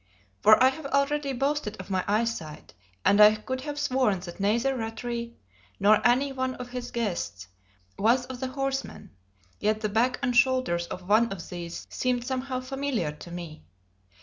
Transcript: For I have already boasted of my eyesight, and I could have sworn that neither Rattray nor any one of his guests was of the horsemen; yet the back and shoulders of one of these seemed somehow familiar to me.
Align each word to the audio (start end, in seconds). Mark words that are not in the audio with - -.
For 0.41 0.57
I 0.63 0.69
have 0.69 0.87
already 0.87 1.31
boasted 1.31 1.77
of 1.79 1.91
my 1.91 2.03
eyesight, 2.07 2.73
and 3.05 3.21
I 3.21 3.35
could 3.35 3.61
have 3.61 3.77
sworn 3.77 4.19
that 4.21 4.39
neither 4.39 4.75
Rattray 4.75 5.33
nor 5.79 6.01
any 6.03 6.31
one 6.31 6.55
of 6.55 6.69
his 6.69 6.89
guests 6.89 7.47
was 7.99 8.25
of 8.25 8.39
the 8.39 8.47
horsemen; 8.47 9.11
yet 9.59 9.81
the 9.81 9.89
back 9.89 10.17
and 10.23 10.35
shoulders 10.35 10.87
of 10.87 11.07
one 11.07 11.31
of 11.31 11.47
these 11.49 11.85
seemed 11.91 12.25
somehow 12.25 12.61
familiar 12.61 13.11
to 13.11 13.29
me. 13.29 13.61